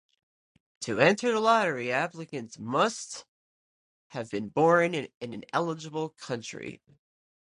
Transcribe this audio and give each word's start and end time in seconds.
To 0.79 0.99
enter 0.99 1.31
the 1.31 1.39
lottery, 1.39 1.91
applicants 1.91 2.57
must 2.57 3.23
have 4.07 4.31
been 4.31 4.49
born 4.49 4.95
in 4.95 5.09
an 5.21 5.43
eligible 5.53 6.09
country. 6.09 6.81